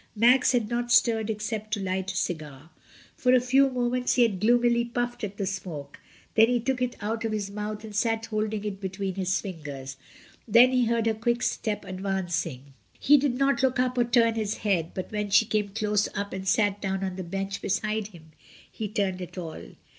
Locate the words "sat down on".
16.47-17.15